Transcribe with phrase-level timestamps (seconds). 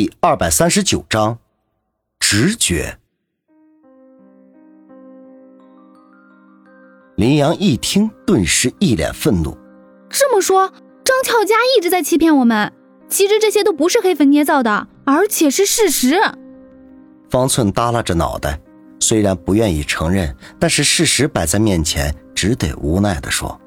[0.00, 1.38] 第二百三十九章，
[2.18, 2.98] 直觉。
[7.16, 9.54] 林阳一听，顿时一脸愤怒。
[10.08, 10.72] 这么说，
[11.04, 12.72] 张俏佳一直在欺骗我们。
[13.10, 16.18] 其实这些都不是黑粉捏造的，而且是事实。
[17.28, 18.58] 方寸耷拉着脑袋，
[19.00, 23.60] 虽然不愿意承认，但是事实摆在面前，只得无奈的说：“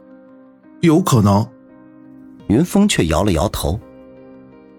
[0.81, 1.47] 有可能。”
[2.49, 3.79] 云峰却摇了摇头。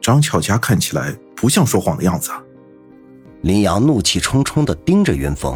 [0.00, 2.30] 张巧佳看起来不像说谎的样子。
[3.42, 5.54] 林阳怒气冲冲的盯着云峰：“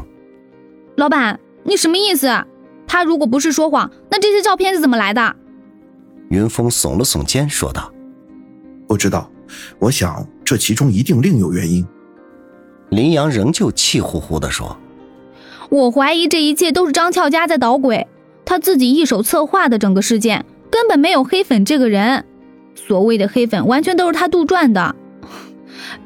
[0.97, 2.45] 老板，你什么意思？
[2.87, 5.35] 他如果不是说谎，那这些照片是怎么来的？”
[6.29, 7.91] 云峰耸了耸肩，说道
[8.87, 9.31] ：“不知道，
[9.79, 11.87] 我想这其中一定另有原因。”
[12.91, 14.77] 林阳仍旧气呼呼的说
[15.71, 18.07] ：“我怀疑这一切都是张俏佳在捣鬼，
[18.45, 22.27] 他自己一手策划的整个事件，根本没有黑粉这个人。”
[22.77, 24.95] 所谓的黑粉完全都是他杜撰的，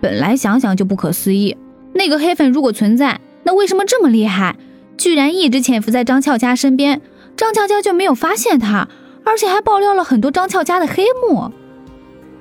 [0.00, 1.56] 本来想想就不可思议。
[1.94, 4.56] 那个黑粉如果存在，那为什么这么厉害，
[4.96, 7.00] 居然一直潜伏在张俏佳身边，
[7.36, 8.88] 张俏佳就没有发现他，
[9.24, 11.50] 而且还爆料了很多张俏佳的黑幕。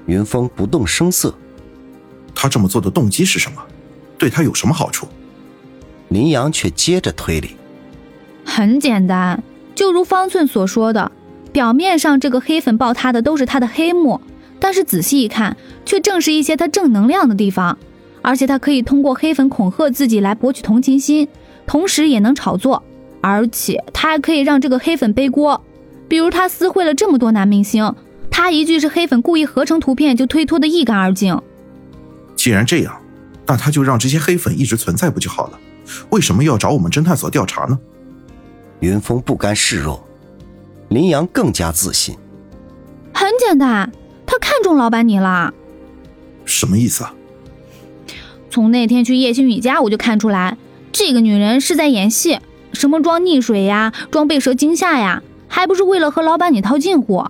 [0.05, 1.33] 云峰不动声色，
[2.33, 3.61] 他这么做的动机是什么？
[4.17, 5.07] 对他有什么好处？
[6.09, 7.55] 林阳却接着推理，
[8.45, 9.41] 很简单，
[9.73, 11.11] 就如方寸所说的。
[11.51, 14.21] 表面上这个黑粉爆他的都是他的黑幕，
[14.61, 17.77] 但是仔细一看，却正是一些他正能量的地方。
[18.21, 21.27] 而且他可以通过黑粉恐吓自己来博取同情心，
[21.65, 22.83] 同时也能炒作。
[23.19, 25.59] 而且他还可以让这个黑粉背锅，
[26.07, 27.93] 比如他私会了这么多男明星，
[28.29, 31.41] 他一句是黑粉故意合成图片就推脱的一干二净。
[32.35, 32.95] 既然这样，
[33.47, 35.59] 那他就让这些黑粉一直存在不就好了？
[36.11, 37.77] 为什么要找我们侦探所调查呢？
[38.79, 40.07] 云峰不甘示弱。
[40.89, 42.15] 林阳更加自信。
[43.13, 43.91] 很简单，
[44.31, 45.53] 他看中老板你了。
[46.45, 47.13] 什么意思啊？
[48.49, 50.57] 从那天去叶星宇家，我就看出来，
[50.93, 52.39] 这个女人是在演戏，
[52.71, 57.25] 什么装溺水呀，装被蛇惊吓呀，还不是为了和老板你套近乎？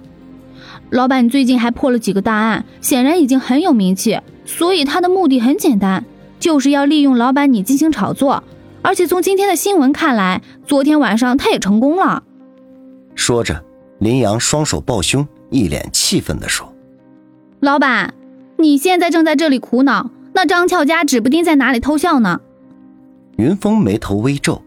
[0.92, 6.06] 老板你最近还破了几个大案，显然已经很有名气，所以他的目的很简单，
[6.40, 8.44] 就是要利用老板你进行炒作。
[8.84, 12.22] 而且从今天的新闻看来，昨天晚上他也成功了。
[13.16, 13.64] 说着，
[13.98, 16.72] 林阳双手抱胸，一脸气愤地说
[17.62, 18.16] ：“老板，
[18.58, 22.42] 你现在正在这里苦恼，那张俏佳指不定在哪里偷笑呢。”
[23.38, 24.64] 云峰眉头微皱：“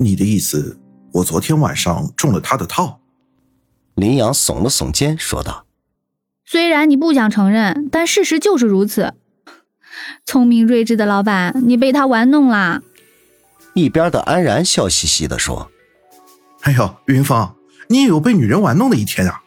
[0.00, 0.80] 你的意思，
[1.12, 3.00] 我昨天晚上中了他的套？”
[3.96, 5.66] 林阳耸了耸肩，说道
[6.46, 9.12] ：“虽然你不想承认，但事实就是如此。
[10.24, 12.80] 聪明睿智的老板，你被他玩弄啦。”
[13.74, 15.70] 一边的安然笑嘻嘻的说。
[16.62, 17.54] 哎呦，云峰，
[17.88, 19.42] 你也有被女人玩弄的一天啊！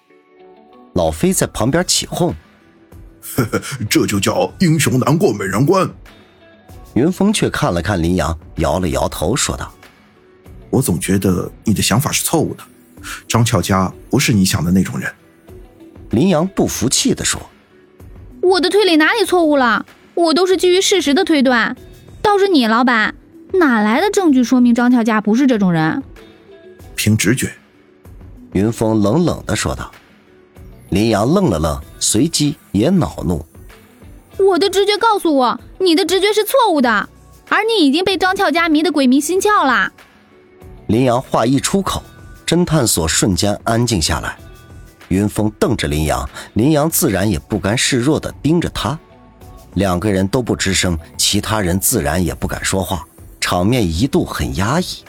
[0.93, 2.35] 老飞在旁边起哄
[3.35, 5.89] ：“呵呵，这就叫英雄难过美人关。”
[6.93, 9.73] 云峰却看了看林阳，摇了摇头，说道
[10.69, 12.63] ：“我总觉得你的想法是错误的，
[13.27, 15.11] 张俏佳不是你想的那种人。”
[16.11, 17.41] 林阳不服气地说
[18.41, 19.85] ：“我的推理哪里错误了？
[20.13, 21.75] 我都是基于事实的推断。
[22.21, 23.15] 倒是你，老板，
[23.53, 26.03] 哪来的证据说明张俏佳不是这种人？”
[26.95, 27.51] 凭直觉，
[28.51, 29.91] 云峰冷冷的说道。
[30.93, 33.43] 林阳愣了愣，随即也恼怒
[34.37, 37.09] ：“我的直觉告诉我，你的直觉是错误的，
[37.49, 39.91] 而你已经被张俏佳迷得鬼迷心窍了。”
[40.85, 42.03] 林阳话一出口，
[42.45, 44.37] 侦探所瞬间安静下来。
[45.07, 48.95] 云峰瞪着林阳，林阳自然也不甘示弱的盯着他，
[49.73, 53.03] 两个人都不吱声，其他人自然也不敢说话，
[53.41, 55.03] 场面一度很压抑。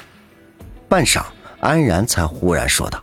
[0.88, 1.22] 半晌。
[1.60, 3.02] 安然才忽然说道：“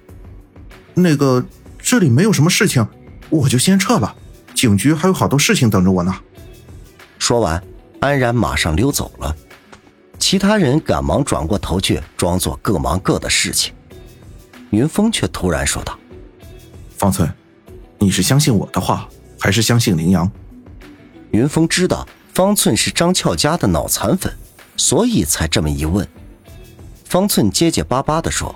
[0.93, 1.43] 那个，
[1.81, 2.87] 这里没有什么事情，
[3.29, 4.15] 我就先撤了。
[4.53, 6.15] 警局还有好多事情等着我呢。”
[7.19, 7.61] 说完，
[7.99, 9.35] 安然马上溜走了。
[10.17, 13.73] 其他人赶忙转过头去，装作各忙各的事情。
[14.69, 15.99] 云峰却突然说道
[16.97, 17.29] ：“方寸，
[17.99, 19.09] 你是相信我的话，
[19.39, 20.31] 还是相信羚羊？”
[21.31, 24.31] 云峰知道方寸是张俏家的脑残粉，
[24.77, 26.07] 所以才这么一问。
[27.05, 28.55] 方寸结结巴巴地说：“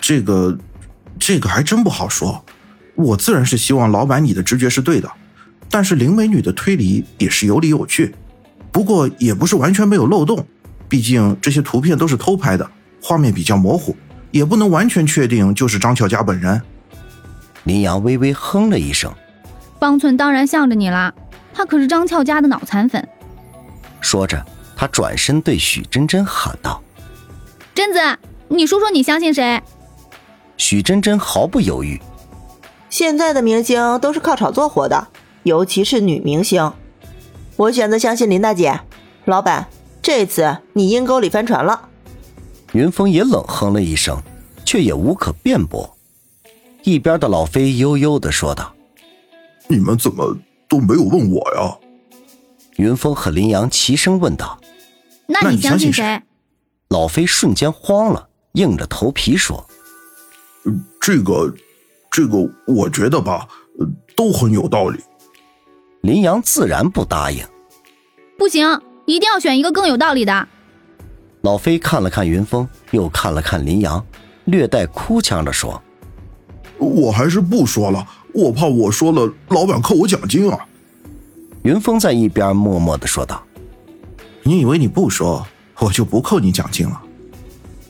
[0.00, 0.56] 这个，
[1.26, 2.44] 这个还真不好说。
[2.94, 5.10] 我自然是希望老板你的直觉是对的，
[5.68, 8.14] 但是林美女的推理也是有理有据。
[8.70, 10.46] 不过也不是完全没有漏洞，
[10.88, 12.70] 毕竟这些图片都是偷拍的，
[13.02, 13.96] 画面比较模糊，
[14.30, 16.62] 也不能完全确定就是张巧佳本人。”
[17.64, 19.12] 林阳微微哼了一声
[19.80, 21.12] ：“方寸当然向着你啦，
[21.52, 23.04] 他可是张俏佳的脑残粉。”
[24.00, 24.46] 说着，
[24.76, 26.80] 他转身对许真真喊道。
[27.74, 27.98] 贞子，
[28.46, 29.60] 你说说你相信谁？
[30.56, 32.00] 许真真毫不犹豫。
[32.88, 35.08] 现在的明星都是靠炒作火的，
[35.42, 36.72] 尤其是女明星。
[37.56, 38.80] 我选择相信林大姐。
[39.24, 39.68] 老板，
[40.00, 41.88] 这次你阴沟里翻船了。
[42.72, 44.22] 云峰也冷哼了一声，
[44.64, 45.96] 却也无可辩驳。
[46.84, 48.72] 一边的老飞悠悠的说道
[49.66, 50.36] ：“你们怎么
[50.68, 51.76] 都没有问我呀？”
[52.76, 54.60] 云峰和林阳齐声问道
[55.26, 56.22] ：“那你相信谁？”
[56.88, 59.68] 老飞瞬间慌了，硬着头皮说
[61.00, 61.54] ：“这个，
[62.10, 62.36] 这个，
[62.66, 63.46] 我觉得吧，
[64.16, 65.00] 都很有道理。”
[66.02, 67.44] 林阳自然不答应
[68.38, 70.48] ：“不行，一定要选一个更有道理的。”
[71.42, 74.04] 老飞看了看云峰，又看了看林阳，
[74.46, 75.80] 略带哭腔的说
[76.78, 80.58] ：“我还是不说了，我怕我说了，老板扣我奖金啊。”
[81.62, 83.42] 云峰在一边默默的说道
[84.42, 85.46] ：“你以为你不说，
[85.78, 87.02] 我就不扣你奖金了？”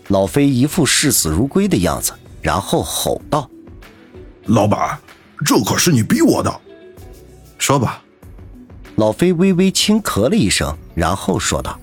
[0.08, 2.12] 老飞一副视死如归的样子，
[2.46, 3.50] 然后吼道
[4.46, 4.96] ：“老板，
[5.44, 6.60] 这可是你逼我的，
[7.58, 8.00] 说吧。”
[8.94, 11.76] 老飞微微轻咳了一声，然后说道。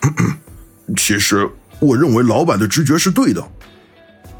[0.96, 1.46] 其实，
[1.80, 3.46] 我认为老板的直觉是对的。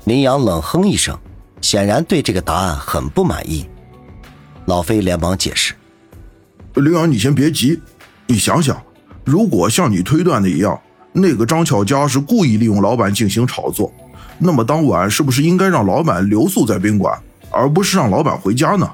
[0.07, 1.15] 林阳冷哼一声，
[1.61, 3.69] 显然对这个答案很不满意。
[4.65, 5.75] 老飞连忙解释
[6.73, 7.79] ：“林阳，你先别急，
[8.27, 8.83] 你想想，
[9.27, 10.81] 如果像你推断的一样，
[11.13, 13.93] 那个张巧佳是故意利用老板进行炒作，
[14.39, 17.19] 那么当晚是不是应该让老板留宿在宾馆，
[17.51, 18.91] 而不是让老板回家呢？”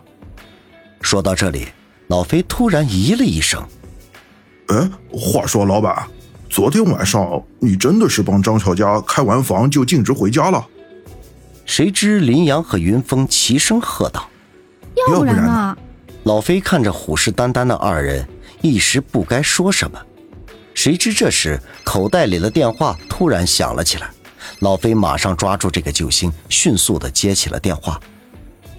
[1.00, 1.68] 说到这里，
[2.08, 3.62] 老飞突然咦了一声
[4.68, 6.06] ：“哎，话说，老板。”
[6.48, 10.64] 昨天晚上，你真的是帮张小佳开完房就径直回家了？
[11.66, 14.28] 谁知林阳和云峰齐声喝道
[15.10, 15.76] ：“要不然呢？”
[16.22, 18.24] 老飞看着虎视眈眈的二人，
[18.62, 19.98] 一时不该说什么。
[20.74, 24.08] 谁知这时口袋里的电话突然响了起来，
[24.60, 28.00] 老飞马上抓住这个救星，迅速的接起了电话。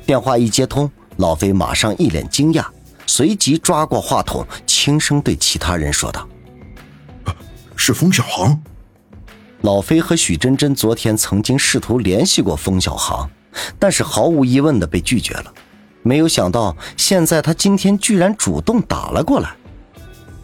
[0.06, 2.66] 电话一接通，老飞马上一脸惊讶，
[3.06, 6.28] 随即抓过话筒，轻声对其他人说道。
[7.76, 8.62] 是封小航，
[9.62, 13.30] 老飞和许真真昨天曾经试图联系过封小航，
[13.78, 15.54] 但是毫无疑问的被拒绝了。
[16.04, 19.56] 没有想到，现在他今天居然主动打了过来。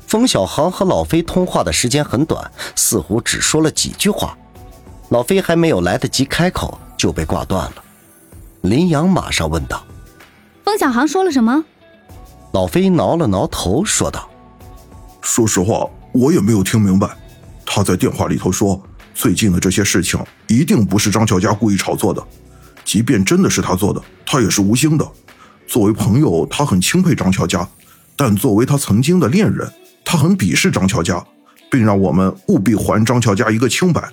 [0.07, 4.37] 封小航和老飞通话的时间很短，似乎只说了几句话，
[5.11, 7.83] 老飞还没有来得及开口就被挂断了。
[8.61, 9.83] 林阳马上问道
[10.63, 11.65] ：“风小航说了什么？”
[12.53, 14.29] 老飞挠了挠头，说道
[15.19, 17.09] ：“说实话，我也没有听明白。”
[17.65, 18.81] 他在电话里头说
[19.13, 20.17] ：“最近的这些事情
[20.47, 22.25] 一定不是张乔佳故意炒作的，
[22.85, 25.05] 即便真的是他做的，他也是无心的。
[25.67, 27.67] 作为朋友，他很钦佩张乔佳，
[28.15, 29.69] 但作为他曾经的恋人，
[30.05, 31.21] 他很鄙视张乔佳，
[31.69, 34.09] 并让我们务必还张乔佳一个清白。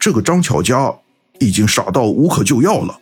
[0.00, 0.92] 这个张巧家
[1.38, 2.98] 已经傻到无可救药了。”